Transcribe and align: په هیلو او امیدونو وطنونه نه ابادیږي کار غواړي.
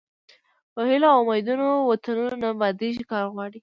په 0.73 0.81
هیلو 0.89 1.07
او 1.15 1.21
امیدونو 1.23 1.67
وطنونه 1.89 2.35
نه 2.41 2.47
ابادیږي 2.53 3.03
کار 3.11 3.25
غواړي. 3.33 3.59